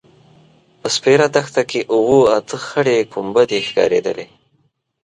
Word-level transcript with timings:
په 0.79 0.87
سپېره 0.95 1.25
دښته 1.35 1.63
کې 1.69 1.79
اوه– 1.95 2.21
اته 2.37 2.55
خړې 2.67 2.97
کومبدې 3.13 3.59
ښکارېدلې. 3.67 4.27